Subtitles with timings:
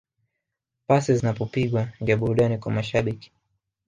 [0.87, 3.31] Pasi zinapopigwa ndiyo burudani kwa mashabiki